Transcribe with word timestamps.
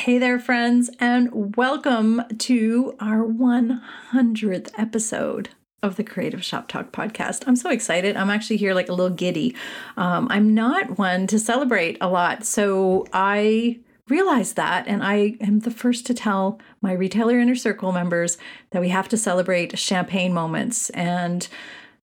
Hey 0.00 0.16
there, 0.16 0.38
friends, 0.38 0.88
and 0.98 1.56
welcome 1.58 2.22
to 2.38 2.96
our 3.00 3.18
100th 3.18 4.70
episode 4.78 5.50
of 5.82 5.96
the 5.96 6.04
Creative 6.04 6.42
Shop 6.42 6.68
Talk 6.68 6.90
podcast. 6.90 7.44
I'm 7.46 7.54
so 7.54 7.68
excited. 7.68 8.16
I'm 8.16 8.30
actually 8.30 8.56
here 8.56 8.72
like 8.72 8.88
a 8.88 8.94
little 8.94 9.14
giddy. 9.14 9.54
Um, 9.98 10.26
I'm 10.30 10.54
not 10.54 10.96
one 10.96 11.26
to 11.26 11.38
celebrate 11.38 11.98
a 12.00 12.08
lot, 12.08 12.46
so 12.46 13.06
I 13.12 13.80
realized 14.08 14.56
that, 14.56 14.86
and 14.88 15.04
I 15.04 15.36
am 15.42 15.58
the 15.60 15.70
first 15.70 16.06
to 16.06 16.14
tell 16.14 16.58
my 16.80 16.92
retailer 16.92 17.38
inner 17.38 17.54
circle 17.54 17.92
members 17.92 18.38
that 18.70 18.80
we 18.80 18.88
have 18.88 19.10
to 19.10 19.18
celebrate 19.18 19.78
champagne 19.78 20.32
moments 20.32 20.88
and 20.90 21.46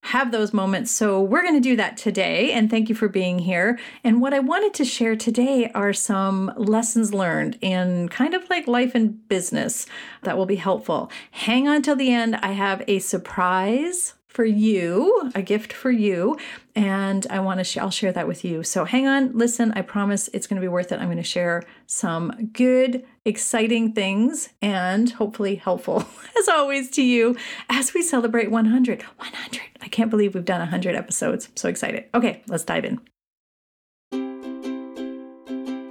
have 0.01 0.31
those 0.31 0.53
moments. 0.53 0.91
So, 0.91 1.21
we're 1.21 1.41
going 1.41 1.55
to 1.55 1.59
do 1.59 1.75
that 1.75 1.97
today. 1.97 2.51
And 2.51 2.69
thank 2.69 2.89
you 2.89 2.95
for 2.95 3.07
being 3.07 3.39
here. 3.39 3.79
And 4.03 4.21
what 4.21 4.33
I 4.33 4.39
wanted 4.39 4.73
to 4.75 4.85
share 4.85 5.15
today 5.15 5.71
are 5.73 5.93
some 5.93 6.53
lessons 6.55 7.13
learned 7.13 7.57
in 7.61 8.09
kind 8.09 8.33
of 8.33 8.49
like 8.49 8.67
life 8.67 8.95
and 8.95 9.27
business 9.27 9.85
that 10.23 10.37
will 10.37 10.45
be 10.45 10.55
helpful. 10.55 11.11
Hang 11.31 11.67
on 11.67 11.81
till 11.81 11.95
the 11.95 12.11
end. 12.11 12.35
I 12.37 12.51
have 12.51 12.83
a 12.87 12.99
surprise 12.99 14.13
for 14.37 14.45
you, 14.45 15.31
a 15.33 15.41
gift 15.41 15.73
for 15.73 15.89
you, 15.89 16.37
and 16.75 17.25
I 17.31 17.39
want 17.39 17.59
to 17.59 17.63
sh- 17.63 17.77
I'll 17.77 17.89
share 17.89 18.11
that 18.11 18.27
with 18.27 18.45
you. 18.45 18.61
So 18.61 18.85
hang 18.85 19.07
on, 19.07 19.35
listen, 19.35 19.71
I 19.75 19.81
promise 19.81 20.29
it's 20.31 20.45
going 20.45 20.57
to 20.57 20.61
be 20.61 20.67
worth 20.67 20.91
it. 20.91 20.99
I'm 20.99 21.07
going 21.07 21.17
to 21.17 21.23
share 21.23 21.63
some 21.87 22.51
good, 22.53 23.03
exciting 23.25 23.93
things 23.93 24.49
and 24.61 25.09
hopefully 25.09 25.55
helpful 25.55 26.05
as 26.39 26.47
always 26.47 26.91
to 26.91 27.01
you 27.01 27.35
as 27.67 27.95
we 27.95 28.03
celebrate 28.03 28.51
100. 28.51 29.01
100. 29.01 29.61
I 29.81 29.87
can't 29.87 30.11
believe 30.11 30.35
we've 30.35 30.45
done 30.45 30.59
100 30.59 30.95
episodes. 30.95 31.47
I'm 31.47 31.57
so 31.57 31.67
excited. 31.67 32.05
Okay, 32.13 32.43
let's 32.47 32.63
dive 32.63 32.85
in. 32.85 32.99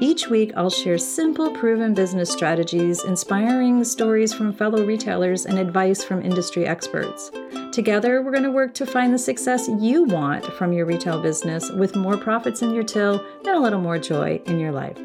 Each 0.00 0.28
week, 0.28 0.52
I'll 0.56 0.70
share 0.70 0.96
simple, 0.96 1.50
proven 1.50 1.92
business 1.92 2.30
strategies, 2.30 3.02
inspiring 3.04 3.82
stories 3.82 4.32
from 4.32 4.52
fellow 4.52 4.84
retailers, 4.84 5.44
and 5.44 5.58
advice 5.58 6.04
from 6.04 6.22
industry 6.22 6.66
experts. 6.66 7.32
Together, 7.72 8.22
we're 8.22 8.30
going 8.30 8.44
to 8.44 8.50
work 8.50 8.74
to 8.74 8.86
find 8.86 9.12
the 9.12 9.18
success 9.18 9.68
you 9.80 10.04
want 10.04 10.44
from 10.54 10.72
your 10.72 10.86
retail 10.86 11.20
business 11.20 11.70
with 11.72 11.96
more 11.96 12.16
profits 12.16 12.62
in 12.62 12.72
your 12.72 12.84
till 12.84 13.24
and 13.38 13.48
a 13.48 13.58
little 13.58 13.80
more 13.80 13.98
joy 13.98 14.40
in 14.46 14.60
your 14.60 14.72
life. 14.72 14.96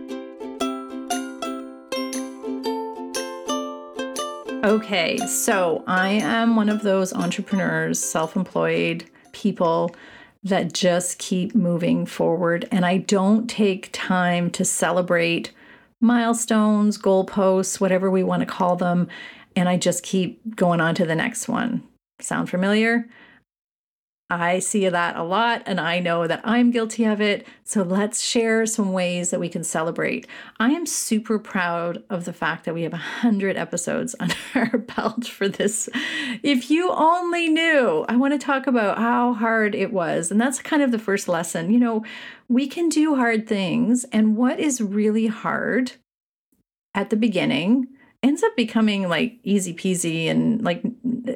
Okay, 4.64 5.18
so 5.18 5.84
I 5.88 6.10
am 6.10 6.56
one 6.56 6.70
of 6.70 6.84
those 6.84 7.14
entrepreneurs, 7.14 8.00
self 8.00 8.36
employed 8.36 9.06
people 9.32 9.96
that 10.44 10.74
just 10.74 11.20
keep 11.20 11.56
moving 11.56 12.06
forward. 12.06 12.68
And 12.72 12.86
I 12.86 12.98
don't 12.98 13.50
take 13.50 13.90
time 13.94 14.50
to 14.52 14.66
celebrate 14.66 15.52
milestones, 16.02 16.98
goalposts, 16.98 17.80
whatever 17.80 18.12
we 18.12 18.24
want 18.24 18.42
to 18.42 18.46
call 18.46 18.76
them. 18.76 19.08
And 19.56 19.70
I 19.70 19.78
just 19.78 20.04
keep 20.04 20.56
going 20.56 20.82
on 20.82 20.96
to 20.96 21.06
the 21.06 21.16
next 21.16 21.48
one. 21.48 21.84
Sound 22.20 22.50
familiar? 22.50 23.08
I 24.30 24.60
see 24.60 24.88
that 24.90 25.16
a 25.16 25.24
lot 25.24 25.64
and 25.66 25.80
I 25.80 26.00
know 26.00 26.26
that 26.28 26.42
I'm 26.44 26.72
guilty 26.72 27.04
of 27.04 27.22
it. 27.22 27.46
So 27.64 27.84
let's 27.84 28.24
share 28.24 28.66
some 28.66 28.92
ways 28.92 29.30
that 29.30 29.40
we 29.40 29.50
can 29.50 29.64
celebrate. 29.64 30.28
I 30.60 30.72
am 30.72 30.86
super 30.86 31.38
proud 31.38 32.04
of 32.10 32.26
the 32.26 32.34
fact 32.34 32.66
that 32.66 32.74
we 32.74 32.84
have 32.84 32.94
100 32.94 33.58
episodes 33.58 34.16
under 34.20 34.36
our 34.56 34.78
belt 34.78 35.26
for 35.26 35.48
this. 35.48 35.88
If 36.42 36.72
you 36.72 36.92
only 36.92 37.50
knew, 37.50 38.06
I 38.10 38.16
want 38.16 38.34
to 38.34 38.44
talk 38.44 38.66
about 38.66 38.98
how 38.98 39.34
hard 39.34 39.76
it 39.76 39.94
was. 39.94 40.32
And 40.32 40.42
that's 40.42 40.60
kind 40.60 40.82
of 40.82 40.92
the 40.92 41.00
first 41.00 41.28
lesson. 41.28 41.72
You 41.72 41.80
know, 41.80 42.04
we 42.48 42.68
can 42.68 42.90
do 42.90 43.16
hard 43.16 43.48
things, 43.48 44.04
and 44.12 44.36
what 44.36 44.60
is 44.60 44.82
really 44.82 45.28
hard 45.28 45.94
at 46.94 47.10
the 47.10 47.16
beginning 47.16 47.88
ends 48.22 48.42
up 48.42 48.56
becoming 48.56 49.10
like 49.10 49.38
easy 49.44 49.74
peasy 49.74 50.28
and 50.28 50.64
like 50.64 50.82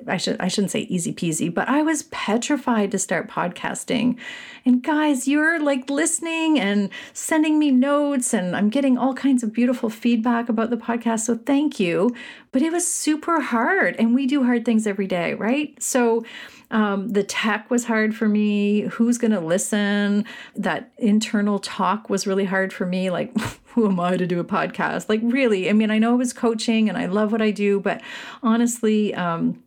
I 0.07 0.17
should 0.17 0.39
I 0.39 0.47
shouldn't 0.47 0.71
say 0.71 0.81
easy 0.81 1.13
peasy, 1.13 1.53
but 1.53 1.67
I 1.67 1.81
was 1.81 2.03
petrified 2.03 2.91
to 2.91 2.99
start 2.99 3.29
podcasting. 3.29 4.17
And 4.65 4.83
guys, 4.83 5.27
you're 5.27 5.59
like 5.59 5.89
listening 5.89 6.59
and 6.59 6.89
sending 7.13 7.57
me 7.59 7.71
notes 7.71 8.33
and 8.33 8.55
I'm 8.55 8.69
getting 8.69 8.97
all 8.97 9.13
kinds 9.13 9.43
of 9.43 9.53
beautiful 9.53 9.89
feedback 9.89 10.49
about 10.49 10.69
the 10.69 10.77
podcast. 10.77 11.21
So 11.21 11.37
thank 11.37 11.79
you. 11.79 12.13
But 12.51 12.61
it 12.61 12.71
was 12.71 12.91
super 12.91 13.39
hard 13.39 13.95
and 13.97 14.15
we 14.15 14.25
do 14.25 14.43
hard 14.43 14.65
things 14.65 14.87
every 14.87 15.07
day, 15.07 15.33
right? 15.35 15.81
So 15.81 16.25
um, 16.71 17.09
the 17.09 17.23
tech 17.23 17.69
was 17.69 17.85
hard 17.85 18.15
for 18.15 18.27
me. 18.27 18.81
Who's 18.81 19.17
going 19.17 19.31
to 19.31 19.39
listen? 19.39 20.25
That 20.55 20.91
internal 20.97 21.59
talk 21.59 22.09
was 22.09 22.27
really 22.27 22.45
hard 22.45 22.73
for 22.73 22.85
me. 22.85 23.09
Like, 23.09 23.33
who 23.67 23.87
am 23.87 23.99
I 23.99 24.17
to 24.17 24.27
do 24.27 24.39
a 24.39 24.43
podcast? 24.43 25.07
Like, 25.07 25.21
really, 25.23 25.69
I 25.69 25.73
mean, 25.73 25.91
I 25.91 25.99
know 25.99 26.13
it 26.15 26.17
was 26.17 26.33
coaching 26.33 26.89
and 26.89 26.97
I 26.97 27.05
love 27.05 27.31
what 27.31 27.41
I 27.41 27.51
do, 27.51 27.79
but 27.79 28.01
honestly, 28.43 29.13
um, 29.15 29.63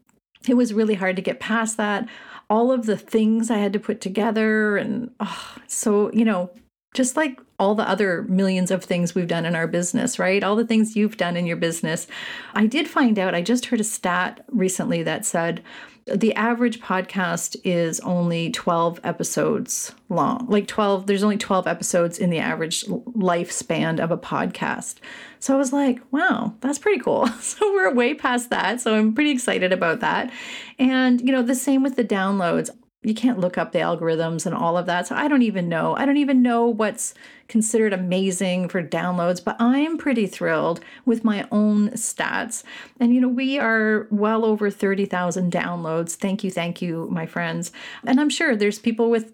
it 0.49 0.55
was 0.55 0.75
really 0.75 0.95
hard 0.95 1.17
to 1.17 1.23
get 1.23 1.41
past 1.41 1.77
that. 1.77 2.09
All 2.49 2.73
of 2.73 2.87
the 2.87 2.97
things 2.97 3.51
I 3.51 3.59
had 3.59 3.73
to 3.75 3.81
put 3.81 4.01
together, 4.01 4.77
and 4.77 5.11
oh, 5.21 5.56
so, 5.67 6.11
you 6.12 6.25
know, 6.25 6.51
just 6.95 7.17
like 7.17 7.41
all 7.59 7.75
the 7.75 7.89
other 7.89 8.23
millions 8.23 8.71
of 8.71 8.83
things 8.83 9.15
we've 9.15 9.28
done 9.28 9.47
in 9.47 9.55
our 9.55 9.69
business, 9.69 10.19
right? 10.19 10.43
All 10.43 10.56
the 10.56 10.67
things 10.67 10.97
you've 10.97 11.17
done 11.17 11.37
in 11.37 11.47
your 11.47 11.56
business. 11.56 12.06
I 12.55 12.67
did 12.67 12.89
find 12.89 13.19
out, 13.19 13.34
I 13.34 13.43
just 13.43 13.67
heard 13.67 13.81
a 13.81 13.84
stat 13.84 14.45
recently 14.49 15.03
that 15.05 15.25
said 15.25 15.62
the 16.06 16.34
average 16.34 16.81
podcast 16.81 17.56
is 17.65 18.00
only 18.00 18.50
12 18.50 19.00
episodes 19.05 19.94
long. 20.09 20.47
Like 20.49 20.66
12, 20.66 21.06
there's 21.06 21.22
only 21.22 21.37
12 21.37 21.66
episodes 21.66 22.19
in 22.19 22.31
the 22.31 22.38
average 22.38 22.84
lifespan 22.84 24.00
of 24.00 24.10
a 24.10 24.19
podcast. 24.19 24.97
So 25.39 25.55
I 25.55 25.56
was 25.56 25.72
like, 25.72 26.00
wow, 26.10 26.55
that's 26.60 26.78
pretty 26.78 27.00
cool. 27.00 27.28
So 27.41 27.72
we're 27.72 27.93
way 27.93 28.15
past 28.15 28.50
that. 28.50 28.81
So 28.81 28.94
I'm 28.94 29.15
pretty 29.15 29.31
excited 29.31 29.72
about 29.72 30.00
that. 30.00 30.33
And, 30.78 31.21
you 31.21 31.33
know, 31.33 31.43
the 31.43 31.55
same 31.55 31.83
with 31.83 31.97
the 31.97 32.05
downloads 32.05 32.71
you 33.03 33.15
can't 33.15 33.38
look 33.38 33.56
up 33.56 33.72
the 33.72 33.78
algorithms 33.78 34.44
and 34.44 34.55
all 34.55 34.77
of 34.77 34.84
that. 34.87 35.06
So 35.06 35.15
I 35.15 35.27
don't 35.27 35.43
even 35.43 35.71
know. 35.71 35.97
I 35.97 36.05
don't 36.05 36.19
even 36.19 36.43
know 36.43 36.66
what's 36.66 37.15
considered 37.49 37.94
amazing 37.94 38.69
for 38.69 38.83
downloads, 38.83 39.43
but 39.43 39.56
I'm 39.59 39.97
pretty 39.97 40.27
thrilled 40.27 40.81
with 41.06 41.25
my 41.25 41.49
own 41.50 41.91
stats. 41.91 42.62
And 42.99 43.15
you 43.15 43.21
know, 43.21 43.28
we 43.28 43.59
are 43.59 44.06
well 44.10 44.44
over 44.44 44.71
30,000 44.71 45.50
downloads. 45.50 46.15
Thank 46.15 46.44
you, 46.44 46.50
thank 46.50 46.83
you, 46.83 47.09
my 47.10 47.25
friends. 47.25 47.72
And 48.05 48.21
I'm 48.21 48.28
sure 48.28 48.55
there's 48.55 48.78
people 48.78 49.09
with 49.09 49.33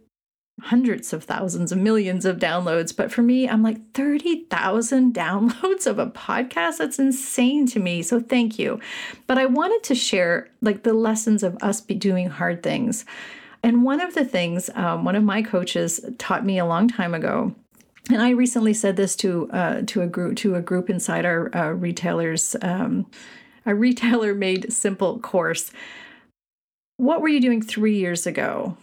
hundreds 0.63 1.13
of 1.13 1.25
thousands 1.25 1.71
of 1.71 1.79
millions 1.79 2.25
of 2.25 2.39
downloads. 2.39 2.97
But 2.97 3.13
for 3.13 3.23
me, 3.23 3.49
I'm 3.49 3.65
like 3.65 3.93
30,000 3.95 5.13
downloads 5.15 5.89
of 5.89 5.99
a 5.99 6.07
podcast. 6.07 6.79
That's 6.79 7.01
insane 7.01 7.67
to 7.67 7.81
me. 7.81 8.03
So 8.03 8.21
thank 8.21 8.61
you. 8.61 8.81
But 9.27 9.39
I 9.39 9.47
wanted 9.47 9.83
to 9.85 9.97
share 9.97 10.49
like 10.63 10.85
the 10.85 10.95
lessons 10.95 11.43
of 11.43 11.57
us 11.63 11.81
be 11.81 11.95
doing 11.95 12.29
hard 12.29 12.63
things. 12.63 13.05
And 13.67 13.83
one 13.83 14.01
of 14.01 14.15
the 14.15 14.25
things 14.25 14.71
um, 14.77 15.05
one 15.05 15.17
of 15.17 15.25
my 15.25 15.43
coaches 15.43 15.99
taught 16.19 16.47
me 16.47 16.57
a 16.57 16.65
long 16.65 16.87
time 16.87 17.15
ago, 17.15 17.53
and 18.09 18.23
I 18.23 18.31
recently 18.31 18.73
said 18.73 18.95
this 18.95 19.17
to 19.17 19.51
uh, 19.51 19.83
to 19.89 20.03
a 20.03 20.07
group 20.07 20.37
to 20.37 20.55
a 20.55 20.63
group 20.63 20.89
inside 20.89 21.25
our 21.25 21.53
uh, 21.53 21.71
retailers, 21.71 22.55
um, 22.63 23.07
a 23.67 23.75
retailer 23.75 24.35
made 24.35 24.73
simple 24.73 25.19
course. 25.19 25.73
What 26.99 27.21
were 27.21 27.29
you 27.29 27.41
doing 27.41 27.61
three 27.61 27.99
years 27.99 28.25
ago? 28.25 28.77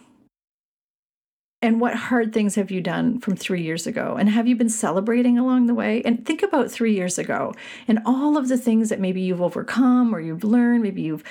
And 1.62 1.80
what 1.80 1.94
hard 1.94 2.34
things 2.34 2.56
have 2.56 2.70
you 2.70 2.82
done 2.82 3.20
from 3.20 3.36
three 3.36 3.62
years 3.62 3.86
ago? 3.86 4.16
And 4.18 4.28
have 4.28 4.46
you 4.46 4.54
been 4.54 4.68
celebrating 4.68 5.38
along 5.38 5.66
the 5.66 5.74
way? 5.74 6.02
And 6.02 6.26
think 6.26 6.42
about 6.42 6.70
three 6.70 6.94
years 6.94 7.18
ago 7.18 7.54
and 7.88 8.00
all 8.04 8.36
of 8.36 8.48
the 8.48 8.58
things 8.58 8.90
that 8.90 9.00
maybe 9.00 9.22
you've 9.22 9.40
overcome 9.40 10.14
or 10.14 10.20
you've 10.20 10.44
learned. 10.44 10.82
Maybe 10.82 11.00
you've 11.00 11.24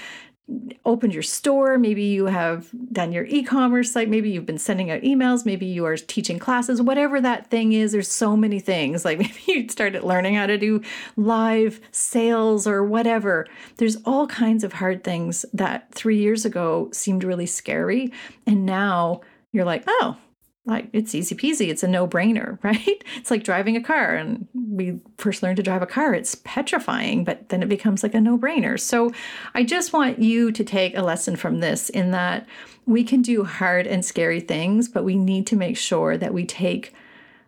opened 0.86 1.14
your 1.14 1.24
store, 1.24 1.78
maybe 1.78 2.04
you 2.04 2.26
have 2.26 2.70
done 2.92 3.14
your 3.14 3.26
e-commerce 3.26 3.92
site, 3.92 4.10
maybe 4.10 4.30
you've 4.30 4.46
been 4.46 4.58
sending 4.58 4.92
out 4.92 5.02
emails, 5.02 5.46
maybe 5.46 5.66
you 5.66 5.86
are 5.86 5.96
teaching 5.96 6.38
classes, 6.38 6.82
whatever 6.82 7.22
that 7.22 7.50
thing 7.50 7.72
is, 7.72 7.94
there's 7.94 8.10
so 8.10 8.36
many 8.36 8.60
things. 8.60 9.04
Like 9.14 9.20
maybe 9.20 9.40
you 9.46 9.70
started 9.70 10.04
learning 10.04 10.36
how 10.36 10.48
to 10.48 10.58
do 10.58 10.82
live 11.18 11.82
sales 11.92 12.66
or 12.66 12.84
whatever. 12.84 13.46
There's 13.78 13.98
all 14.06 14.28
kinds 14.28 14.64
of 14.64 14.74
hard 14.74 15.04
things 15.04 15.46
that 15.54 15.94
3 15.94 16.18
years 16.18 16.46
ago 16.46 16.90
seemed 16.92 17.24
really 17.24 17.46
scary 17.46 18.12
and 18.48 18.66
now 18.66 19.22
you're 19.52 19.66
like, 19.66 19.84
"Oh, 19.88 20.18
like 20.66 20.90
it's 20.94 21.14
easy 21.14 21.36
peasy 21.36 21.70
it's 21.70 21.84
a 21.84 21.88
no-brainer 21.88 22.58
right? 22.64 23.04
It's 23.18 23.32
like 23.32 23.44
driving 23.44 23.76
a 23.76 23.84
car 23.84 24.16
and 24.16 24.48
we 24.54 25.00
first 25.18 25.44
learn 25.44 25.56
to 25.58 25.64
drive 25.64 25.82
a 25.82 25.88
car 25.88 26.14
it's 26.14 26.36
petrifying 26.36 27.24
but 27.24 27.50
then 27.50 27.62
it 27.62 27.70
becomes 27.70 28.04
like 28.04 28.14
a 28.14 28.22
no-brainer. 28.22 28.80
So 28.80 29.12
i 29.54 29.64
just 29.64 29.94
want 29.94 30.20
you 30.20 30.52
to 30.52 30.64
take 30.64 30.98
a 30.98 31.02
lesson 31.02 31.36
from 31.36 31.60
this 31.60 31.90
in 31.90 32.12
that 32.12 32.48
we 32.86 33.04
can 33.04 33.22
do 33.22 33.44
hard 33.44 33.88
and 33.88 34.04
scary 34.04 34.40
things 34.40 34.88
but 34.88 35.04
we 35.04 35.16
need 35.16 35.48
to 35.48 35.56
make 35.56 35.78
sure 35.78 36.18
that 36.18 36.34
we 36.34 36.46
take 36.46 36.94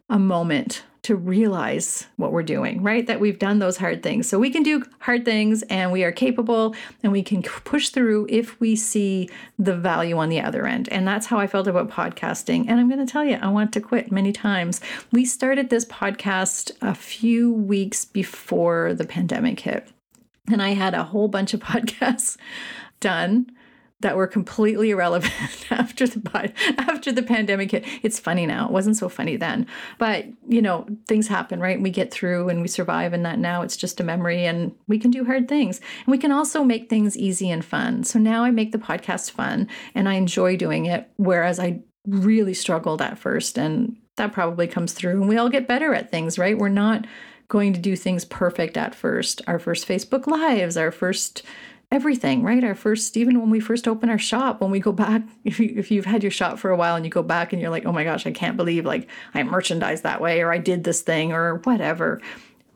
a 0.10 0.20
moment 0.20 0.84
to 1.06 1.16
realize 1.16 2.08
what 2.16 2.32
we're 2.32 2.42
doing, 2.42 2.82
right? 2.82 3.06
That 3.06 3.20
we've 3.20 3.38
done 3.38 3.60
those 3.60 3.78
hard 3.78 4.02
things. 4.02 4.28
So 4.28 4.40
we 4.40 4.50
can 4.50 4.64
do 4.64 4.84
hard 4.98 5.24
things 5.24 5.62
and 5.64 5.92
we 5.92 6.04
are 6.04 6.12
capable 6.12 6.76
and 7.04 7.12
we 7.12 7.22
can 7.22 7.44
push 7.44 7.90
through 7.90 8.26
if 8.28 8.60
we 8.60 8.76
see 8.76 9.30
the 9.60 9.76
value 9.76 10.18
on 10.18 10.30
the 10.30 10.42
other 10.42 10.66
end. 10.66 10.90
And 10.90 11.08
that's 11.08 11.28
how 11.28 11.38
I 11.38 11.46
felt 11.46 11.68
about 11.68 11.92
podcasting. 11.92 12.66
And 12.68 12.80
I'm 12.80 12.90
going 12.90 13.06
to 13.06 13.12
tell 13.12 13.24
you, 13.24 13.38
I 13.40 13.50
want 13.50 13.72
to 13.74 13.82
quit 13.82 14.12
many 14.12 14.32
times. 14.32 14.82
We 15.12 15.26
started 15.26 15.70
this 15.70 15.86
podcast 15.86 16.72
a 16.82 16.96
few 16.96 17.54
weeks 17.54 18.04
before 18.04 18.96
the 18.96 19.06
pandemic 19.06 19.60
hit. 19.60 19.88
And 20.52 20.60
I 20.60 20.70
had 20.70 20.96
a 20.96 21.04
whole 21.04 21.28
bunch 21.28 21.54
of 21.54 21.60
podcasts 21.62 22.36
done 23.00 23.52
that 24.06 24.16
were 24.16 24.28
completely 24.28 24.92
irrelevant 24.92 25.34
after 25.72 26.06
the 26.06 26.54
after 26.78 27.12
the 27.12 27.24
pandemic 27.24 27.72
hit. 27.72 27.84
It's 28.04 28.20
funny 28.20 28.46
now. 28.46 28.68
It 28.68 28.72
wasn't 28.72 28.98
so 28.98 29.10
funny 29.10 29.36
then. 29.36 29.66
But, 29.98 30.26
you 30.48 30.62
know, 30.62 30.86
things 31.08 31.28
happen, 31.28 31.60
right? 31.60 31.82
We 31.82 31.90
get 31.90 32.12
through 32.12 32.50
and 32.50 32.62
we 32.62 32.68
survive 32.68 33.14
and 33.14 33.26
that 33.26 33.40
now 33.40 33.64
it's 33.64 33.76
just 33.76 34.00
a 34.00 34.04
memory 34.04 34.46
and 34.46 34.76
we 34.88 35.00
can 35.00 35.10
do 35.10 35.26
hard 35.26 35.48
things. 35.48 35.80
And 35.80 36.12
we 36.12 36.20
can 36.20 36.32
also 36.32 36.64
make 36.64 36.88
things 36.88 37.18
easy 37.18 37.50
and 37.50 37.66
fun. 37.66 38.04
So 38.04 38.20
now 38.20 38.44
I 38.44 38.52
make 38.52 38.74
the 38.74 38.78
podcast 38.78 39.32
fun 39.32 39.68
and 39.96 40.08
I 40.08 40.14
enjoy 40.14 40.56
doing 40.56 40.86
it 40.86 41.10
whereas 41.16 41.60
I 41.60 41.82
really 42.06 42.54
struggled 42.54 43.02
at 43.02 43.18
first 43.18 43.58
and 43.58 43.98
that 44.18 44.34
probably 44.34 44.68
comes 44.68 44.94
through 44.94 45.20
and 45.20 45.28
we 45.28 45.38
all 45.38 45.50
get 45.50 45.68
better 45.68 45.96
at 45.96 46.12
things, 46.12 46.38
right? 46.38 46.56
We're 46.56 46.70
not 46.70 47.08
going 47.48 47.74
to 47.74 47.80
do 47.80 47.96
things 47.96 48.24
perfect 48.24 48.78
at 48.78 48.94
first. 48.94 49.42
Our 49.48 49.58
first 49.58 49.88
Facebook 49.88 50.28
lives, 50.28 50.78
our 50.78 50.92
first 50.92 51.42
everything, 51.96 52.44
right? 52.44 52.62
Our 52.62 52.76
first, 52.76 53.16
even 53.16 53.40
when 53.40 53.50
we 53.50 53.62
first 53.62 53.88
open 53.88 54.10
our 54.10 54.20
shop, 54.20 54.60
when 54.60 54.70
we 54.70 54.82
go 54.82 54.92
back, 54.92 55.24
if, 55.46 55.60
you, 55.60 55.74
if 55.78 55.90
you've 55.90 56.06
had 56.06 56.24
your 56.24 56.32
shop 56.32 56.60
for 56.60 56.70
a 56.70 56.76
while 56.76 56.96
and 56.96 57.06
you 57.06 57.10
go 57.10 57.24
back 57.24 57.54
and 57.54 57.62
you're 57.62 57.72
like, 57.72 57.86
oh 57.86 57.94
my 57.94 58.04
gosh, 58.04 58.28
I 58.28 58.32
can't 58.32 58.58
believe 58.58 58.86
like 58.86 59.08
I 59.34 59.42
merchandised 59.44 60.04
that 60.04 60.20
way 60.22 60.42
or 60.42 60.52
I 60.52 60.58
did 60.58 60.84
this 60.84 61.02
thing 61.02 61.32
or 61.32 61.56
whatever. 61.64 62.22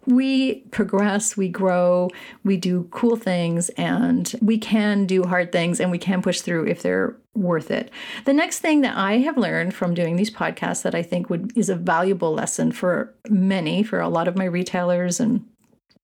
We 0.06 0.62
progress, 0.72 1.36
we 1.36 1.50
grow, 1.50 2.10
we 2.44 2.56
do 2.58 2.88
cool 2.90 3.16
things, 3.16 3.70
and 3.70 4.34
we 4.42 4.58
can 4.58 5.06
do 5.06 5.24
hard 5.24 5.52
things 5.52 5.80
and 5.80 5.92
we 5.92 6.00
can 6.00 6.22
push 6.22 6.40
through 6.40 6.66
if 6.68 6.82
they're 6.82 7.16
worth 7.36 7.70
it. 7.70 7.92
The 8.26 8.34
next 8.34 8.60
thing 8.60 8.82
that 8.82 8.98
I 8.98 9.18
have 9.18 9.38
learned 9.38 9.76
from 9.76 9.94
doing 9.94 10.16
these 10.16 10.32
podcasts 10.32 10.82
that 10.84 10.96
I 10.96 11.04
think 11.04 11.30
would 11.30 11.56
is 11.56 11.70
a 11.70 11.76
valuable 11.76 12.34
lesson 12.34 12.72
for 12.72 13.14
many, 13.30 13.84
for 13.84 14.00
a 14.00 14.10
lot 14.10 14.28
of 14.28 14.38
my 14.38 14.46
retailers 14.46 15.20
and 15.20 15.46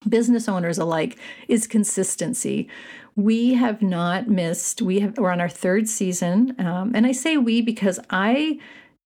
business 0.07 0.47
owners 0.47 0.77
alike 0.77 1.17
is 1.47 1.67
consistency. 1.67 2.67
We 3.15 3.53
have 3.53 3.81
not 3.81 4.27
missed. 4.27 4.81
We 4.81 4.99
have 4.99 5.17
we're 5.17 5.31
on 5.31 5.39
our 5.39 5.49
third 5.49 5.87
season, 5.87 6.55
um, 6.59 6.91
and 6.93 7.07
I 7.07 7.13
say 7.13 7.37
we 7.37 7.61
because 7.61 7.99
I 8.09 8.59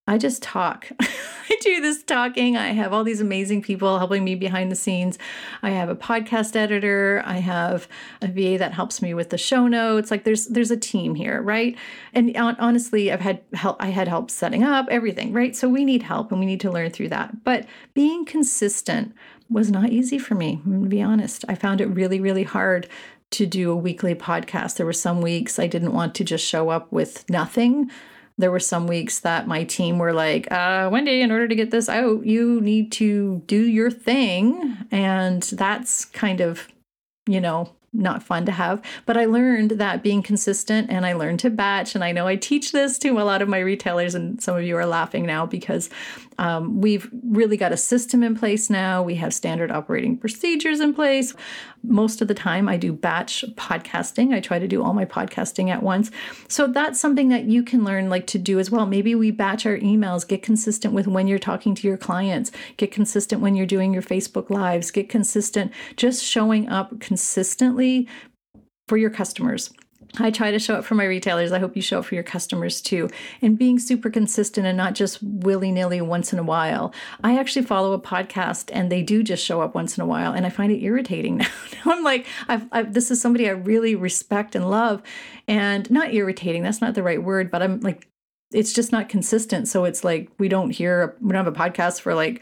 I 0.10 0.18
just 0.18 0.42
talk. 0.42 0.90
I 1.00 1.58
do 1.62 1.82
this 1.82 2.02
talking. 2.02 2.58
I 2.58 2.70
have 2.70 2.94
all 2.94 3.04
these 3.04 3.22
amazing 3.22 3.62
people 3.62 4.00
helping 4.00 4.24
me 4.24 4.34
behind 4.34 4.72
the 4.72 4.76
scenes. 4.76 5.20
I 5.62 5.70
have 5.70 5.90
a 5.90 5.96
podcast 5.96 6.56
editor. 6.56 7.22
I 7.24 7.38
have 7.38 7.88
a 8.24 8.28
VA 8.28 8.58
that 8.58 8.74
helps 8.74 9.04
me 9.04 9.14
with 9.14 9.30
the 9.30 9.38
show 9.38 9.68
notes. 9.68 10.10
Like 10.10 10.24
there's 10.24 10.48
there's 10.48 10.72
a 10.72 10.78
team 10.78 11.14
here, 11.14 11.44
right? 11.44 11.78
And 12.12 12.36
honestly, 12.36 13.12
I've 13.12 13.22
had 13.22 13.42
help. 13.54 13.78
I 13.80 13.90
had 13.90 14.08
help 14.08 14.32
setting 14.32 14.64
up 14.64 14.88
everything, 14.90 15.32
right? 15.32 15.56
So 15.56 15.70
we 15.70 15.86
need 15.86 16.02
help, 16.02 16.32
and 16.32 16.40
we 16.40 16.48
need 16.48 16.62
to 16.62 16.72
learn 16.72 16.90
through 16.90 17.10
that. 17.10 17.44
But 17.44 17.68
being 17.94 18.26
consistent 18.26 19.14
was 19.48 19.70
not 19.70 19.92
easy 19.92 20.18
for 20.18 20.34
me. 20.34 20.60
to 20.66 20.88
be 20.88 21.04
honest. 21.04 21.46
I 21.48 21.54
found 21.54 21.82
it 21.82 21.88
really, 21.88 22.20
really 22.20 22.44
hard 22.44 22.88
to 23.31 23.46
do 23.46 23.72
a 23.72 23.76
weekly 23.76 24.16
podcast. 24.16 24.78
There 24.78 24.86
were 24.86 24.94
some 24.94 25.22
weeks 25.22 25.60
I 25.60 25.68
didn't 25.68 25.94
want 25.94 26.16
to 26.16 26.24
just 26.24 26.46
show 26.46 26.70
up 26.70 26.92
with 26.92 27.30
nothing. 27.30 27.90
There 28.38 28.52
were 28.52 28.60
some 28.60 28.88
weeks 28.88 29.20
that 29.20 29.48
my 29.48 29.66
team 29.66 30.00
were 30.00 30.14
like, 30.14 30.50
uh, 30.52 30.90
Wendy, 30.92 31.22
in 31.22 31.31
order 31.31 31.48
to 31.48 31.56
get 31.56 31.72
this 31.72 31.90
out, 31.90 32.26
you 32.26 32.62
need 32.62 32.92
to 32.94 33.44
do 33.48 33.62
your 33.62 33.92
thing. 33.92 34.78
And 34.92 35.44
that's 35.44 36.06
kind 36.06 36.40
of, 36.40 36.68
you 37.28 37.42
know, 37.42 37.74
not 37.92 38.24
fun 38.24 38.46
to 38.46 38.52
have. 38.52 38.81
But 39.06 39.18
I 39.18 39.26
learned 39.26 39.72
that 39.72 40.04
being 40.04 40.22
consistent 40.22 40.90
and 40.90 41.06
I 41.06 41.14
learned 41.14 41.40
to 41.42 41.50
batch. 41.50 41.96
And 41.96 42.04
I 42.04 42.12
know 42.12 42.28
I 42.28 42.36
teach 42.36 42.72
this 42.72 42.98
to 43.00 43.20
a 43.20 43.24
lot 43.24 43.42
of 43.42 43.50
my 43.50 43.60
retailers, 43.60 44.16
and 44.16 44.42
some 44.42 44.56
of 44.56 44.64
you 44.64 44.78
are 44.78 44.86
laughing 44.86 45.26
now 45.26 45.46
because 45.46 45.90
um, 46.38 46.81
we've 46.81 47.10
really 47.26 47.58
got 47.58 47.72
a 47.72 47.78
system 47.78 48.24
in 48.24 48.36
place 48.36 48.70
now. 48.70 49.02
We 49.02 49.16
have 49.16 49.34
standard 49.34 49.72
operating 49.72 50.18
procedures 50.18 50.80
in 50.80 50.94
place. 50.94 51.34
Most 51.84 52.22
of 52.22 52.28
the 52.28 52.34
time, 52.34 52.68
I 52.68 52.78
do 52.78 52.92
batch 52.92 53.44
podcasting. 53.56 54.34
I 54.34 54.40
try 54.40 54.60
to 54.60 54.68
do 54.68 54.84
all 54.84 54.94
my 54.94 55.06
podcasting 55.06 55.70
at 55.70 55.81
once. 55.81 56.12
So 56.48 56.68
that's 56.68 57.00
something 57.00 57.30
that 57.30 57.46
you 57.46 57.64
can 57.64 57.84
learn 57.84 58.10
like 58.10 58.28
to 58.28 58.38
do 58.38 58.60
as 58.60 58.70
well. 58.70 58.86
Maybe 58.86 59.16
we 59.16 59.31
batch 59.31 59.66
our 59.66 59.78
emails, 59.78 60.28
get 60.28 60.44
consistent 60.44 60.94
with 60.94 61.08
when 61.08 61.28
you're 61.28 61.40
talking 61.40 61.76
to 61.76 61.88
your 61.88 61.98
clients, 61.98 62.52
get 62.78 62.92
consistent 62.92 63.42
when 63.42 63.56
you're 63.56 63.66
doing 63.66 63.94
your 63.94 64.04
Facebook 64.04 64.50
lives, 64.50 64.92
get 64.92 65.10
consistent 65.10 65.72
just 65.96 66.24
showing 66.24 66.70
up 66.70 67.00
consistently 67.00 68.08
for 68.88 68.98
your 68.98 69.10
customers. 69.10 69.72
I 70.18 70.32
try 70.32 70.52
to 70.52 70.60
show 70.60 70.76
up 70.76 70.86
for 70.86 70.96
my 70.96 71.06
retailers. 71.06 71.52
I 71.52 71.60
hope 71.60 71.76
you 71.76 71.82
show 71.82 72.00
up 72.00 72.06
for 72.06 72.16
your 72.16 72.24
customers 72.24 72.82
too. 72.82 73.10
And 73.42 73.58
being 73.58 73.78
super 73.78 74.10
consistent 74.10 74.66
and 74.66 74.76
not 74.76 74.96
just 74.96 75.22
willy 75.22 75.72
nilly 75.72 76.02
once 76.02 76.34
in 76.34 76.40
a 76.40 76.44
while. 76.44 76.94
I 77.24 77.38
actually 77.38 77.66
follow 77.66 77.94
a 77.94 78.00
podcast 78.00 78.70
and 78.74 78.92
they 78.92 79.04
do 79.04 79.22
just 79.22 79.46
show 79.46 79.62
up 79.62 79.76
once 79.76 79.98
in 79.98 80.02
a 80.02 80.08
while. 80.08 80.34
And 80.34 80.46
I 80.46 80.50
find 80.50 80.72
it 80.72 80.84
irritating 80.84 81.38
now. 81.38 81.48
I'm 81.86 82.04
like, 82.04 82.26
I've, 82.48 82.68
I've, 82.72 82.94
this 82.94 83.12
is 83.12 83.22
somebody 83.22 83.48
I 83.48 83.52
really 83.52 83.96
respect 83.96 84.56
and 84.56 84.70
love. 84.70 85.04
And 85.48 85.90
not 85.92 86.14
irritating, 86.14 86.64
that's 86.64 86.82
not 86.82 86.96
the 86.96 87.04
right 87.04 87.22
word, 87.22 87.52
but 87.52 87.62
I'm 87.62 87.80
like, 87.82 88.08
it's 88.52 88.74
just 88.74 88.92
not 88.92 89.10
consistent. 89.10 89.68
So 89.68 89.86
it's 89.86 90.04
like, 90.04 90.30
we 90.40 90.50
don't 90.50 90.72
hear, 90.72 91.16
we 91.22 91.32
don't 91.32 91.46
have 91.46 91.54
a 91.54 91.58
podcast 91.58 92.02
for 92.02 92.16
like, 92.16 92.42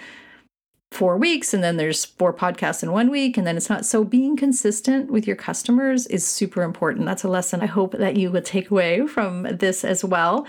four 0.92 1.18
weeks 1.18 1.54
and 1.54 1.64
then 1.64 1.78
there's 1.78 2.06
four 2.06 2.34
podcasts 2.34 2.82
in 2.82 2.92
one 2.92 3.12
week 3.12 3.38
and 3.38 3.46
then 3.46 3.58
it's 3.58 3.70
not. 3.70 3.86
So 3.86 4.04
being 4.04 4.38
consistent 4.38 5.12
with 5.12 5.28
your 5.28 5.36
customers 5.36 6.08
is 6.08 6.26
super 6.26 6.64
important. 6.64 7.06
That's 7.06 7.24
a 7.24 7.30
lesson 7.30 7.62
i 7.62 7.66
hope 7.66 7.94
that 7.94 8.16
you 8.16 8.32
will 8.32 8.42
take 8.42 8.72
away 8.72 9.06
from 9.06 9.44
this 9.44 9.84
as 9.84 10.04
well. 10.04 10.48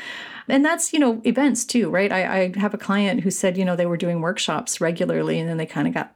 And 0.48 0.64
that's 0.64 0.92
you 0.92 0.98
know 0.98 1.20
events 1.24 1.64
too 1.64 1.90
right? 1.90 2.12
I, 2.12 2.40
I 2.40 2.58
have 2.58 2.72
a 2.72 2.78
client 2.78 3.22
who 3.22 3.30
said 3.30 3.58
you 3.58 3.64
know 3.64 3.74
they 3.74 3.86
were 3.86 3.96
doing 3.96 4.20
workshops 4.20 4.80
regularly 4.80 5.40
and 5.40 5.48
then 5.48 5.56
they 5.56 5.66
kind 5.66 5.88
of 5.88 5.94
got 5.94 6.14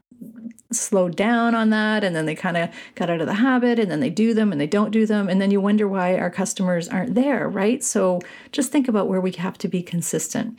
slowed 0.70 1.16
down 1.16 1.54
on 1.54 1.70
that 1.70 2.02
and 2.04 2.14
then 2.16 2.24
they 2.24 2.34
kind 2.34 2.56
of 2.56 2.70
got 2.94 3.10
out 3.10 3.20
of 3.20 3.26
the 3.26 3.34
habit 3.34 3.78
and 3.78 3.90
then 3.90 4.00
they 4.00 4.08
do 4.08 4.32
them 4.32 4.52
and 4.52 4.60
they 4.60 4.66
don't 4.66 4.90
do 4.90 5.04
them 5.04 5.28
and 5.28 5.42
then 5.42 5.50
you 5.50 5.60
wonder 5.60 5.86
why 5.86 6.16
our 6.16 6.30
customers 6.30 6.88
aren't 6.88 7.14
there 7.14 7.48
right? 7.48 7.82
So 7.82 8.20
just 8.52 8.70
think 8.70 8.86
about 8.88 9.08
where 9.08 9.20
we 9.20 9.32
have 9.32 9.58
to 9.58 9.68
be 9.68 9.82
consistent. 9.82 10.58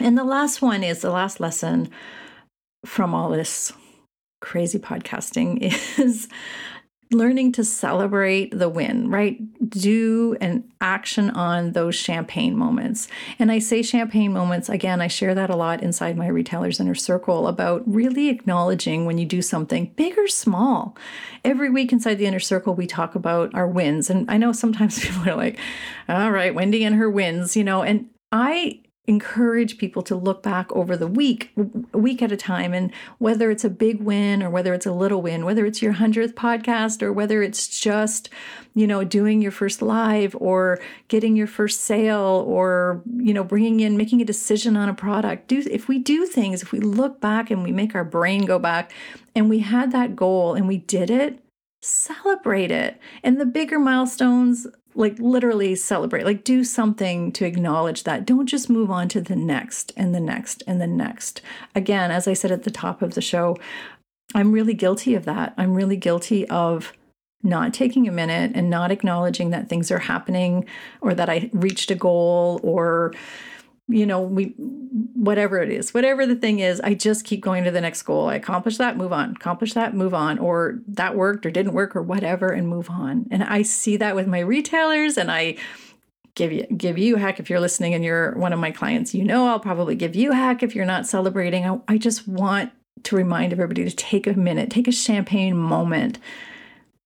And 0.00 0.18
the 0.18 0.24
last 0.24 0.60
one 0.60 0.82
is 0.82 1.00
the 1.00 1.10
last 1.10 1.40
lesson 1.40 1.88
from 2.84 3.14
all 3.14 3.30
this 3.30 3.72
crazy 4.40 4.78
podcasting 4.78 5.58
is 5.98 6.28
learning 7.12 7.50
to 7.50 7.64
celebrate 7.64 8.56
the 8.56 8.68
win, 8.68 9.10
right? 9.10 9.36
Do 9.68 10.36
an 10.40 10.64
action 10.80 11.30
on 11.30 11.72
those 11.72 11.96
champagne 11.96 12.56
moments. 12.56 13.08
And 13.38 13.50
I 13.50 13.58
say 13.58 13.82
champagne 13.82 14.32
moments, 14.32 14.68
again, 14.68 15.00
I 15.00 15.08
share 15.08 15.34
that 15.34 15.50
a 15.50 15.56
lot 15.56 15.82
inside 15.82 16.16
my 16.16 16.28
Retailers 16.28 16.78
Inner 16.78 16.94
Circle 16.94 17.48
about 17.48 17.82
really 17.84 18.28
acknowledging 18.28 19.06
when 19.06 19.18
you 19.18 19.26
do 19.26 19.42
something 19.42 19.92
big 19.96 20.16
or 20.18 20.28
small. 20.28 20.96
Every 21.44 21.68
week 21.68 21.92
inside 21.92 22.14
the 22.14 22.26
Inner 22.26 22.38
Circle, 22.38 22.74
we 22.74 22.86
talk 22.86 23.16
about 23.16 23.52
our 23.54 23.66
wins. 23.66 24.08
And 24.08 24.30
I 24.30 24.36
know 24.36 24.52
sometimes 24.52 25.00
people 25.04 25.28
are 25.28 25.36
like, 25.36 25.58
all 26.08 26.30
right, 26.30 26.54
Wendy 26.54 26.84
and 26.84 26.94
her 26.94 27.10
wins, 27.10 27.56
you 27.56 27.64
know, 27.64 27.82
and 27.82 28.08
I 28.30 28.82
encourage 29.10 29.76
people 29.76 30.02
to 30.02 30.14
look 30.14 30.40
back 30.40 30.70
over 30.70 30.96
the 30.96 31.08
week, 31.08 31.50
a 31.92 31.98
week 31.98 32.22
at 32.22 32.30
a 32.30 32.36
time, 32.36 32.72
and 32.72 32.92
whether 33.18 33.50
it's 33.50 33.64
a 33.64 33.68
big 33.68 34.00
win 34.00 34.40
or 34.40 34.48
whether 34.48 34.72
it's 34.72 34.86
a 34.86 34.92
little 34.92 35.20
win, 35.20 35.44
whether 35.44 35.66
it's 35.66 35.82
your 35.82 35.94
100th 35.94 36.32
podcast 36.34 37.02
or 37.02 37.12
whether 37.12 37.42
it's 37.42 37.66
just, 37.80 38.30
you 38.76 38.86
know, 38.86 39.02
doing 39.02 39.42
your 39.42 39.50
first 39.50 39.82
live 39.82 40.36
or 40.38 40.78
getting 41.08 41.34
your 41.34 41.48
first 41.48 41.80
sale 41.80 42.44
or, 42.46 43.02
you 43.16 43.34
know, 43.34 43.42
bringing 43.42 43.80
in, 43.80 43.96
making 43.96 44.22
a 44.22 44.24
decision 44.24 44.76
on 44.76 44.88
a 44.88 44.94
product. 44.94 45.48
Do 45.48 45.60
if 45.68 45.88
we 45.88 45.98
do 45.98 46.24
things, 46.24 46.62
if 46.62 46.70
we 46.70 46.78
look 46.78 47.20
back 47.20 47.50
and 47.50 47.64
we 47.64 47.72
make 47.72 47.96
our 47.96 48.04
brain 48.04 48.46
go 48.46 48.60
back 48.60 48.92
and 49.34 49.50
we 49.50 49.58
had 49.58 49.90
that 49.90 50.14
goal 50.14 50.54
and 50.54 50.68
we 50.68 50.78
did 50.78 51.10
it, 51.10 51.42
celebrate 51.82 52.70
it. 52.70 53.00
And 53.24 53.40
the 53.40 53.46
bigger 53.46 53.80
milestones, 53.80 54.68
like 55.00 55.18
literally 55.18 55.74
celebrate, 55.74 56.24
like 56.24 56.44
do 56.44 56.62
something 56.62 57.32
to 57.32 57.46
acknowledge 57.46 58.04
that. 58.04 58.26
Don't 58.26 58.46
just 58.46 58.70
move 58.70 58.90
on 58.90 59.08
to 59.08 59.20
the 59.20 59.34
next 59.34 59.92
and 59.96 60.14
the 60.14 60.20
next 60.20 60.62
and 60.66 60.80
the 60.80 60.86
next. 60.86 61.40
Again, 61.74 62.10
as 62.10 62.28
I 62.28 62.34
said 62.34 62.52
at 62.52 62.62
the 62.64 62.70
top 62.70 63.02
of 63.02 63.14
the 63.14 63.22
show, 63.22 63.56
I'm 64.34 64.52
really 64.52 64.74
guilty 64.74 65.14
of 65.14 65.24
that. 65.24 65.54
I'm 65.56 65.74
really 65.74 65.96
guilty 65.96 66.46
of 66.48 66.92
not 67.42 67.72
taking 67.72 68.06
a 68.06 68.12
minute 68.12 68.52
and 68.54 68.68
not 68.68 68.92
acknowledging 68.92 69.50
that 69.50 69.68
things 69.68 69.90
are 69.90 69.98
happening 69.98 70.66
or 71.00 71.14
that 71.14 71.30
I 71.30 71.50
reached 71.52 71.90
a 71.90 71.94
goal 71.94 72.60
or 72.62 73.14
you 73.90 74.06
know, 74.06 74.20
we, 74.20 74.54
whatever 75.14 75.58
it 75.58 75.70
is, 75.70 75.92
whatever 75.92 76.26
the 76.26 76.36
thing 76.36 76.60
is, 76.60 76.80
I 76.80 76.94
just 76.94 77.24
keep 77.24 77.40
going 77.40 77.64
to 77.64 77.70
the 77.70 77.80
next 77.80 78.02
goal. 78.02 78.28
I 78.28 78.36
accomplish 78.36 78.76
that, 78.78 78.96
move 78.96 79.12
on, 79.12 79.32
accomplish 79.32 79.74
that, 79.74 79.94
move 79.94 80.14
on, 80.14 80.38
or 80.38 80.80
that 80.88 81.14
worked 81.14 81.44
or 81.46 81.50
didn't 81.50 81.72
work 81.72 81.94
or 81.94 82.02
whatever, 82.02 82.48
and 82.48 82.68
move 82.68 82.90
on. 82.90 83.26
And 83.30 83.42
I 83.44 83.62
see 83.62 83.96
that 83.98 84.14
with 84.14 84.26
my 84.26 84.40
retailers 84.40 85.16
and 85.16 85.30
I, 85.30 85.56
give 86.36 86.52
you 86.52 86.64
give 86.76 86.96
you 86.96 87.16
a 87.16 87.18
hack 87.18 87.40
if 87.40 87.50
you're 87.50 87.60
listening 87.60 87.92
and 87.92 88.04
you're 88.04 88.34
one 88.36 88.52
of 88.52 88.58
my 88.58 88.70
clients. 88.70 89.12
You 89.14 89.24
know 89.24 89.48
I'll 89.48 89.60
probably 89.60 89.96
give 89.96 90.14
you 90.14 90.30
a 90.30 90.34
hack 90.34 90.62
if 90.62 90.74
you're 90.74 90.86
not 90.86 91.06
celebrating. 91.06 91.68
I, 91.68 91.80
I 91.88 91.98
just 91.98 92.26
want 92.28 92.70
to 93.02 93.16
remind 93.16 93.52
everybody 93.52 93.84
to 93.84 93.94
take 93.94 94.26
a 94.26 94.34
minute, 94.34 94.70
take 94.70 94.88
a 94.88 94.92
champagne 94.92 95.56
moment 95.56 96.18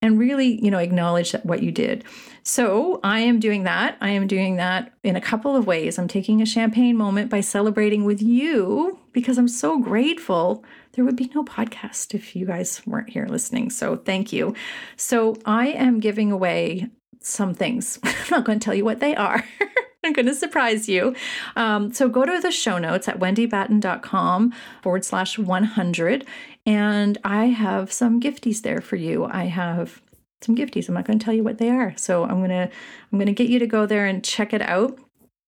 and 0.05 0.19
really, 0.19 0.63
you 0.63 0.71
know, 0.71 0.79
acknowledge 0.79 1.33
what 1.45 1.63
you 1.63 1.73
did. 1.73 2.05
So 2.43 3.01
I 3.03 3.21
am 3.21 3.41
doing 3.41 3.65
that. 3.65 3.97
I 4.03 4.11
am 4.11 4.27
doing 4.27 4.57
that 4.57 4.93
in 5.03 5.17
a 5.17 5.21
couple 5.21 5.57
of 5.57 5.67
ways. 5.67 5.99
I'm 5.99 6.09
taking 6.09 6.43
a 6.43 6.47
champagne 6.47 6.95
moment 6.95 7.31
by 7.31 7.41
celebrating 7.41 8.05
with 8.05 8.21
you 8.21 8.99
because 9.13 9.39
I'm 9.39 9.49
so 9.49 9.79
grateful. 9.79 10.63
There 10.93 11.07
would 11.07 11.17
be 11.17 11.31
no 11.35 11.43
podcast 11.43 12.13
if 12.13 12.37
you 12.37 12.45
guys 12.45 12.83
weren't 12.87 13.09
here 13.09 13.27
listening. 13.27 13.71
So 13.71 13.97
thank 13.97 14.31
you. 14.31 14.55
So 14.97 15.37
I 15.47 15.69
am 15.69 16.01
giving 16.01 16.31
away 16.31 16.91
some 17.21 17.55
things. 17.55 17.99
I'm 18.05 18.15
not 18.31 18.45
going 18.45 18.61
to 18.61 18.65
tell 18.65 18.75
you 18.75 18.85
what 18.85 19.01
they 19.01 19.17
are. 19.17 19.43
I'm 20.07 20.13
going 20.13 20.27
to 20.27 20.35
surprise 20.35 20.89
you. 20.89 21.15
Um, 21.57 21.93
so 21.93 22.09
go 22.09 22.25
to 22.25 22.41
the 22.41 22.51
show 22.51 22.79
notes 22.79 23.09
at 23.09 23.19
wendybatten.com 23.19 24.53
forward 24.83 25.05
slash 25.05 25.39
100. 25.39 26.27
And 26.67 27.19
I 27.25 27.47
have 27.47 27.93
some 27.93 28.21
gifties 28.21 28.63
there 28.63 28.81
for 28.81 28.97
you. 28.97 29.25
I 29.25 29.45
have 29.45 30.01
some 30.41 30.57
gifties. 30.57 30.89
I'm 30.89 30.95
not 30.95 31.07
going 31.07 31.19
to 31.19 31.25
tell 31.25 31.35
you 31.35 31.45
what 31.45 31.59
they 31.59 31.71
are. 31.71 31.95
So 31.97 32.25
I'm 32.25 32.39
going 32.39 32.51
to 32.51 32.71
I'm 33.13 33.19
going 33.19 33.27
to 33.27 33.33
get 33.33 33.49
you 33.49 33.59
to 33.59 33.67
go 33.67 33.87
there 33.87 34.07
and 34.07 34.25
check 34.25 34.53
it 34.53 34.63
out. 34.63 34.99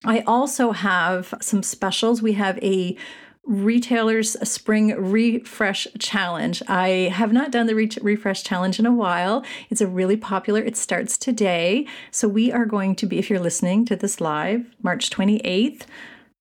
I 0.05 0.21
also 0.21 0.73
have 0.73 1.35
some 1.41 1.63
specials. 1.63 2.23
We 2.23 2.35
have 2.35 2.59
a 2.63 2.97
retailers 3.47 4.37
spring 4.49 4.89
refresh 5.01 5.87
challenge. 5.99 6.63
I 6.69 7.11
have 7.13 7.33
not 7.33 7.51
done 7.51 7.67
the 7.67 7.75
re- 7.75 7.91
refresh 8.03 8.43
challenge 8.43 8.79
in 8.79 8.87
a 8.87 8.93
while. 8.93 9.45
It's 9.71 9.81
a 9.81 9.87
really 9.87 10.17
popular 10.17 10.61
it 10.61 10.77
starts 10.77 11.17
today. 11.17 11.87
So 12.11 12.29
we 12.29 12.53
are 12.53 12.67
going 12.67 12.97
to 12.97 13.07
be 13.07 13.19
if 13.19 13.31
you're 13.31 13.41
listening 13.41 13.85
to 13.87 13.97
this 13.97 14.21
live 14.21 14.67
march 14.83 15.11
28th 15.11 15.83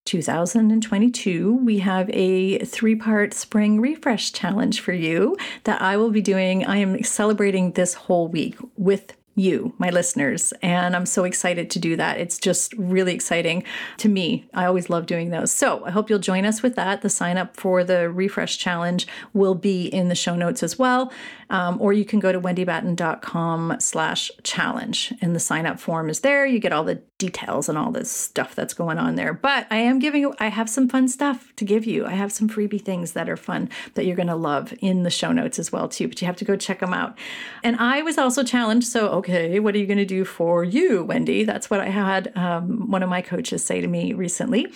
2022, 0.06 1.56
we 1.64 1.80
have 1.80 2.10
a 2.14 2.60
three 2.60 2.96
part 2.96 3.34
spring 3.34 3.82
refresh 3.82 4.32
challenge 4.32 4.80
for 4.80 4.94
you 4.94 5.36
that 5.64 5.82
I 5.82 5.98
will 5.98 6.12
be 6.12 6.22
doing. 6.22 6.64
I 6.64 6.78
am 6.78 7.04
celebrating 7.04 7.72
this 7.72 7.96
whole 7.96 8.28
week 8.28 8.56
with 8.78 9.14
you, 9.36 9.74
my 9.78 9.90
listeners. 9.90 10.54
And 10.62 10.96
I'm 10.96 11.06
so 11.06 11.26
excited 11.26 11.70
to 11.72 11.80
do 11.80 11.96
that. 11.98 12.20
It's 12.20 12.40
just 12.40 12.74
really 12.74 13.14
exciting 13.14 13.64
to 13.98 14.10
me. 14.10 14.48
I 14.54 14.66
always 14.66 14.90
love 14.90 15.06
doing 15.06 15.30
those. 15.30 15.52
So 15.52 15.86
I 15.86 15.92
hope 15.92 16.10
you'll 16.10 16.20
join 16.20 16.46
us 16.46 16.64
with 16.64 16.76
that. 16.76 17.02
The 17.02 17.10
sign 17.10 17.38
up 17.38 17.58
for 17.58 17.84
the 17.84 18.10
refresh 18.10 18.58
challenge 18.58 19.08
will 19.34 19.56
be 19.56 19.88
in 19.88 20.08
the 20.08 20.16
show 20.16 20.36
notes 20.36 20.64
as 20.64 20.80
well. 20.80 21.12
Um, 21.50 21.80
or 21.80 21.94
you 21.94 22.06
can 22.06 22.20
go 22.20 22.32
to 22.32 22.40
wendybatten.com 22.40 23.78
slash 23.80 24.32
challenge 24.44 25.14
and 25.22 25.36
the 25.36 25.40
sign 25.40 25.66
up 25.66 25.80
form 25.80 26.10
is 26.10 26.22
there. 26.22 26.46
You 26.46 26.60
get 26.60 26.74
all 26.74 26.84
the 26.84 27.02
details 27.18 27.70
and 27.70 27.78
all 27.78 27.92
this 27.92 28.12
stuff 28.12 28.56
that's 28.56 28.74
going 28.74 28.98
on 28.98 29.16
there. 29.16 29.34
But 29.34 29.68
I 29.72 29.78
am 29.78 30.00
giving, 30.00 30.34
I 30.40 30.50
have 30.50 30.70
some 30.70 30.90
fun 30.90 31.08
stuff 31.08 31.54
to 31.56 31.64
give 31.64 31.86
you. 31.86 32.06
I 32.06 32.12
have 32.12 32.32
some 32.32 32.50
freebie 32.50 32.82
things 32.82 33.14
that 33.14 33.30
are 33.30 33.38
fun 33.38 33.70
that 33.94 34.06
you're 34.06 34.18
going 34.18 34.28
to 34.28 34.36
love 34.36 34.74
in 34.80 35.04
the 35.04 35.10
show 35.10 35.32
notes 35.32 35.58
as 35.58 35.72
well 35.72 35.88
too. 35.88 36.10
But 36.10 36.22
you 36.22 36.26
have 36.26 36.36
to 36.38 36.46
go 36.46 36.58
check 36.58 36.80
them 36.82 36.94
out. 36.94 37.18
And 37.64 37.78
I 37.78 38.02
was 38.02 38.18
also 38.18 38.44
challenged. 38.44 38.88
So, 38.88 39.08
okay, 39.10 39.60
what 39.60 39.76
are 39.76 39.78
you 39.78 39.88
going 39.88 39.98
to 39.98 40.06
do 40.06 40.26
for 40.26 40.64
you, 40.64 41.04
Wendy? 41.04 41.46
That's 41.46 41.70
what 41.70 41.80
I 41.80 41.88
had 41.88 42.36
um, 42.36 42.92
one 42.92 43.02
of 43.02 43.10
my 43.10 43.22
coaches 43.22 43.64
say 43.64 43.80
to 43.80 43.88
me 43.88 44.12
recently. 44.14 44.68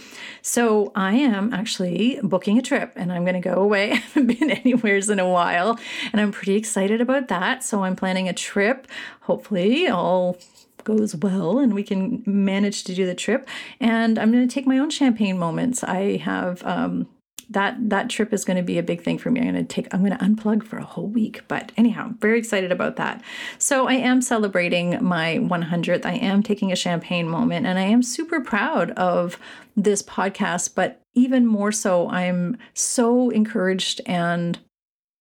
So 0.41 0.93
I 0.95 1.15
am 1.15 1.53
actually 1.53 2.19
booking 2.23 2.57
a 2.57 2.61
trip 2.61 2.93
and 2.95 3.11
I'm 3.11 3.23
going 3.25 3.41
to 3.41 3.49
go 3.49 3.55
away. 3.55 3.91
I 3.91 3.95
haven't 3.95 4.27
been 4.27 4.49
anywheres 4.51 5.09
in 5.09 5.19
a 5.19 5.27
while 5.27 5.77
and 6.13 6.21
I'm 6.21 6.31
pretty 6.31 6.55
excited 6.59 7.01
about 7.01 7.27
that. 7.29 7.63
So 7.63 7.83
I'm 7.83 7.95
planning 7.95 8.29
a 8.29 8.33
trip. 8.33 8.87
Hopefully, 9.21 9.87
all 9.87 10.37
goes 10.83 11.15
well 11.15 11.59
and 11.59 11.73
we 11.73 11.83
can 11.83 12.23
manage 12.25 12.83
to 12.85 12.95
do 12.95 13.05
the 13.05 13.15
trip. 13.15 13.47
And 13.79 14.17
I'm 14.17 14.31
going 14.31 14.47
to 14.47 14.53
take 14.53 14.67
my 14.67 14.77
own 14.77 14.89
champagne 14.89 15.37
moments. 15.37 15.83
I 15.83 16.17
have 16.17 16.63
um, 16.65 17.07
that 17.49 17.77
that 17.89 18.09
trip 18.09 18.31
is 18.31 18.45
going 18.45 18.57
to 18.57 18.63
be 18.63 18.77
a 18.77 18.83
big 18.83 19.01
thing 19.01 19.17
for 19.17 19.31
me. 19.31 19.41
I'm 19.41 19.51
going 19.51 19.65
to 19.65 19.73
take 19.73 19.93
I'm 19.93 20.05
going 20.05 20.17
to 20.17 20.23
unplug 20.23 20.63
for 20.63 20.77
a 20.77 20.83
whole 20.83 21.07
week. 21.07 21.43
But 21.47 21.71
anyhow, 21.77 22.11
very 22.19 22.37
excited 22.37 22.71
about 22.71 22.95
that. 22.97 23.23
So 23.57 23.87
I 23.87 23.93
am 23.93 24.21
celebrating 24.21 25.03
my 25.03 25.39
100th. 25.41 26.05
I 26.05 26.13
am 26.13 26.43
taking 26.43 26.71
a 26.71 26.75
champagne 26.75 27.27
moment 27.27 27.65
and 27.65 27.79
I 27.79 27.83
am 27.83 28.03
super 28.03 28.41
proud 28.41 28.91
of 28.91 29.39
this 29.75 30.03
podcast, 30.03 30.75
but 30.75 31.01
even 31.15 31.45
more 31.45 31.71
so 31.71 32.09
I'm 32.09 32.57
so 32.73 33.29
encouraged 33.29 34.01
and 34.05 34.59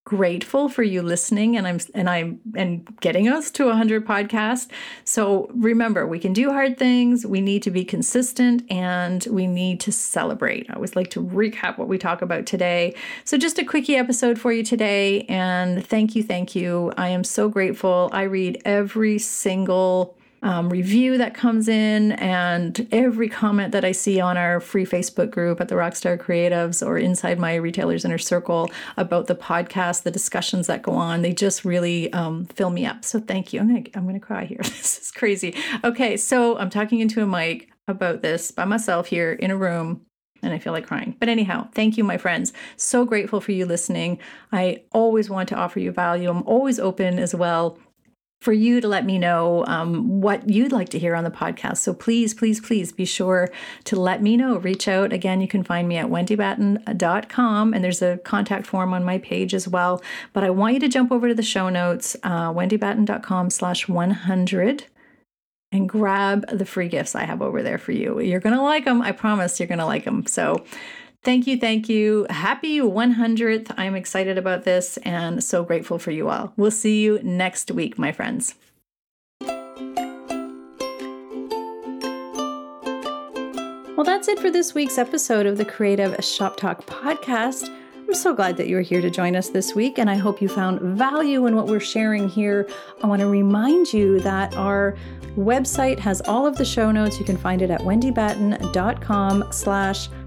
grateful 0.09 0.71
for 0.71 0.83
you 0.83 1.03
listening 1.03 1.55
and 1.55 1.67
I'm 1.67 1.79
and 1.93 2.09
I'm 2.09 2.41
and 2.57 2.89
getting 3.03 3.29
us 3.29 3.51
to 3.51 3.67
100 3.67 4.07
podcasts. 4.07 4.69
So 5.05 5.51
remember, 5.55 6.07
we 6.07 6.19
can 6.19 6.33
do 6.33 6.51
hard 6.51 6.79
things, 6.79 7.27
we 7.27 7.43
need 7.43 7.63
to 7.65 7.71
be 7.71 7.85
consistent 7.85 8.63
and 8.71 9.27
we 9.31 9.47
need 9.47 9.81
to 9.81 9.93
celebrate. 9.93 10.71
I 10.71 10.77
always 10.77 10.97
like 10.97 11.11
to 11.11 11.23
recap 11.23 11.77
what 11.77 11.89
we 11.89 11.99
talk 11.99 12.23
about 12.23 12.47
today. 12.47 12.95
So 13.25 13.37
just 13.37 13.59
a 13.59 13.65
quickie 13.67 13.97
episode 13.97 14.39
for 14.39 14.51
you 14.51 14.63
today 14.63 15.27
and 15.29 15.87
thank 15.87 16.17
you, 16.17 16.23
thank 16.23 16.57
you. 16.57 16.91
I 16.97 17.09
am 17.09 17.23
so 17.23 17.51
grateful. 17.51 18.09
I 18.11 18.23
read 18.23 18.63
every 18.65 19.19
single 19.19 20.18
um, 20.43 20.69
review 20.71 21.19
that 21.19 21.35
comes 21.35 21.69
in 21.69 22.13
and 22.13 22.87
every 22.93 23.29
comment 23.29 23.73
that 23.73 23.85
I 23.85 23.93
see 23.93 24.21
on 24.21 24.37
our 24.37 24.61
free 24.61 24.87
Facebook 24.87 25.31
group 25.31 25.61
at 25.61 25.69
the 25.69 25.75
Rockstar 25.75 26.17
Creatives 26.19 26.87
or 26.87 26.99
inside 26.99 27.39
my 27.39 27.57
Retailers 27.57 28.05
Inner 28.05 28.19
Circle 28.19 28.71
about 28.97 29.27
the 29.27 29.35
podcast, 29.35 30.03
the 30.03 30.11
discussions 30.11 30.67
that 30.69 30.83
go 30.83 30.93
on, 30.93 31.23
they 31.23 31.33
just 31.33 31.65
really 31.65 32.13
um, 32.13 32.45
fill 32.47 32.71
me 32.71 32.87
up. 32.87 33.05
So 33.05 33.21
thank 33.21 33.53
you. 33.53 33.61
I'm 33.61 33.69
gonna 33.69 33.85
I'm 33.95 34.07
gonna 34.07 34.21
cry 34.21 34.45
here. 34.45 34.59
this 34.63 34.99
is 35.01 35.11
crazy. 35.11 35.57
Okay, 35.85 36.17
so 36.17 36.57
I'm 36.59 36.71
talking 36.71 37.01
into 37.01 37.23
a 37.23 37.27
mic 37.27 37.71
about 37.89 38.23
this 38.23 38.51
by 38.51 38.65
myself 38.65 39.07
here 39.07 39.33
in 39.33 39.51
a 39.51 39.57
room 39.57 40.03
and 40.43 40.53
I 40.53 40.59
feel 40.59 40.73
like 40.73 40.87
crying. 40.87 41.17
But 41.19 41.29
anyhow, 41.29 41.69
thank 41.75 41.97
you, 41.97 42.05
my 42.05 42.17
friends. 42.17 42.53
So 42.77 43.05
grateful 43.05 43.41
for 43.41 43.53
you 43.53 43.67
listening. 43.67 44.19
I 44.53 44.83
always 44.93 45.29
want 45.29 45.49
to 45.51 45.57
offer 45.57 45.81
you 45.81 45.91
value. 45.91 46.31
I'm 46.31 46.45
always 46.45 46.79
open 46.79 47.19
as 47.19 47.35
well 47.35 47.79
for 48.41 48.53
you 48.53 48.81
to 48.81 48.87
let 48.87 49.05
me 49.05 49.19
know 49.19 49.65
um, 49.67 50.21
what 50.21 50.49
you'd 50.49 50.71
like 50.71 50.89
to 50.91 50.99
hear 50.99 51.17
on 51.17 51.25
the 51.25 51.31
podcast. 51.31 51.79
So 51.79 51.93
please, 51.93 52.35
please, 52.35 52.61
please 52.61 52.93
be 52.93 53.05
sure 53.05 53.51
to 53.85 53.99
let 53.99 54.23
me 54.23 54.37
know. 54.37 54.59
Reach 54.59 54.87
out. 54.87 55.13
Again, 55.13 55.41
you 55.41 55.49
can 55.49 55.65
find 55.65 55.89
me 55.89 55.97
at 55.97 56.07
wendybatten.com 56.07 57.75
and 57.75 57.85
there's 57.85 58.03
a 58.03 58.19
contact 58.19 58.67
form 58.67 58.95
on 58.95 59.03
my 59.03 59.19
page 59.19 59.55
as 59.55 59.67
well. 59.67 60.01
But 60.33 60.45
I 60.45 60.51
want 60.51 60.75
you 60.75 60.81
to 60.81 60.89
jump 60.89 61.11
over 61.11 61.27
to 61.29 61.35
the 61.35 61.43
show 61.43 61.69
notes, 61.69 62.17
uh, 62.23 62.53
wendybatten.com 62.53 63.51
slash 63.51 63.89
100 63.89 64.85
and 65.73 65.89
grab 65.89 66.47
the 66.49 66.65
free 66.65 66.89
gifts 66.89 67.15
I 67.15 67.25
have 67.25 67.43
over 67.43 67.63
there 67.63 67.79
for 67.79 67.93
you. 67.93 68.21
You're 68.21 68.41
going 68.41 68.57
to 68.57 68.63
like 68.63 68.85
them. 68.85 69.03
I 69.03 69.13
promise 69.13 69.59
you're 69.59 69.67
going 69.67 69.81
to 69.81 69.87
like 69.87 70.05
them. 70.05 70.27
So 70.27 70.65
Thank 71.25 71.47
you, 71.47 71.59
thank 71.59 71.89
you. 71.89 72.27
Happy 72.31 72.79
100th. 72.79 73.75
I'm 73.77 73.95
excited 73.95 74.39
about 74.39 74.65
this 74.65 74.97
and 74.99 75.43
so 75.43 75.65
grateful 75.65 75.99
for 75.99 76.11
you 76.11 76.29
all. 76.29 76.53
We'll 76.57 76.71
see 76.71 77.03
you 77.03 77.21
next 77.23 77.71
week, 77.71 77.99
my 77.99 78.13
friends. 78.13 78.55
Well, 83.97 84.05
that's 84.05 84.29
it 84.29 84.39
for 84.39 84.51
this 84.51 84.75
week's 84.75 84.97
episode 84.97 85.45
of 85.45 85.59
the 85.59 85.65
Creative 85.65 86.25
Shop 86.25 86.57
Talk 86.57 86.87
podcast. 86.87 87.69
I'm 88.09 88.15
so 88.15 88.33
glad 88.33 88.57
that 88.57 88.69
you're 88.69 88.81
here 88.81 89.01
to 89.03 89.11
join 89.11 89.35
us 89.35 89.49
this 89.49 89.75
week, 89.75 89.99
and 89.99 90.09
I 90.09 90.15
hope 90.15 90.41
you 90.41 90.49
found 90.49 90.81
value 90.81 91.47
in 91.47 91.57
what 91.57 91.67
we're 91.67 91.81
sharing 91.81 92.29
here. 92.29 92.67
I 93.03 93.09
want 93.09 93.21
to 93.21 93.27
remind 93.27 93.93
you 93.93 94.21
that 94.21 94.57
our 94.57 94.97
website 95.37 95.99
has 95.99 96.23
all 96.23 96.47
of 96.47 96.57
the 96.57 96.65
show 96.65 96.91
notes. 96.91 97.19
You 97.19 97.25
can 97.25 97.37
find 97.37 97.61
it 97.61 97.71
at 97.71 97.81
wendybatten.com 97.81 99.45
slash 99.51 100.09